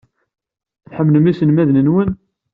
[0.87, 2.11] Tḥemmlem iselmaden-nwen?